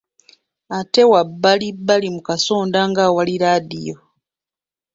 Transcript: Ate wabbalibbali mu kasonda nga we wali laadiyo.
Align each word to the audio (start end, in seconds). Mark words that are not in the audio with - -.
Ate 0.77 1.01
wabbalibbali 1.11 2.07
mu 2.15 2.21
kasonda 2.29 2.79
nga 2.89 3.03
we 3.07 3.13
wali 3.17 3.35
laadiyo. 3.43 3.97